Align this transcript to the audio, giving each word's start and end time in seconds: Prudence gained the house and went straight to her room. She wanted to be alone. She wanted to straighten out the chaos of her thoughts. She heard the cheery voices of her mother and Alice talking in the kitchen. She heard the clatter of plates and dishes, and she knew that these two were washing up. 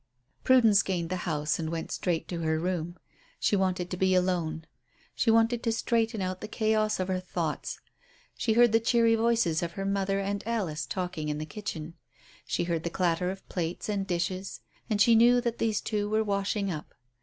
Prudence 0.43 0.81
gained 0.81 1.11
the 1.11 1.15
house 1.29 1.59
and 1.59 1.69
went 1.69 1.91
straight 1.91 2.27
to 2.27 2.39
her 2.41 2.57
room. 2.57 2.97
She 3.39 3.55
wanted 3.55 3.91
to 3.91 3.97
be 3.97 4.15
alone. 4.15 4.65
She 5.13 5.29
wanted 5.29 5.61
to 5.61 5.71
straighten 5.71 6.23
out 6.23 6.41
the 6.41 6.47
chaos 6.47 6.99
of 6.99 7.07
her 7.07 7.19
thoughts. 7.19 7.79
She 8.35 8.53
heard 8.53 8.71
the 8.71 8.79
cheery 8.79 9.13
voices 9.13 9.61
of 9.61 9.73
her 9.73 9.85
mother 9.85 10.19
and 10.19 10.41
Alice 10.47 10.87
talking 10.87 11.29
in 11.29 11.37
the 11.37 11.45
kitchen. 11.45 11.93
She 12.47 12.63
heard 12.63 12.81
the 12.81 12.89
clatter 12.89 13.29
of 13.29 13.47
plates 13.47 13.89
and 13.89 14.07
dishes, 14.07 14.61
and 14.89 14.99
she 14.99 15.13
knew 15.13 15.39
that 15.39 15.59
these 15.59 15.79
two 15.79 16.09
were 16.09 16.23
washing 16.23 16.71
up. 16.71 16.95